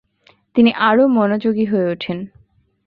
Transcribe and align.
তিনি 0.55 0.71
আরও 0.79 1.03
মনোযোগী 1.07 1.65
হয়ে 1.65 1.87
ওঠেন। 1.91 2.17